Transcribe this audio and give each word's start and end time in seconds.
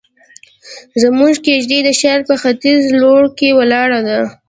زموږ 1.01 1.33
کيږدۍ 1.45 1.79
د 1.83 1.89
ښار 1.99 2.19
په 2.29 2.35
ختيز 2.41 2.83
لور 3.01 3.23
کې 3.37 3.49
ولاړه 3.59 3.99
ده. 4.07 4.19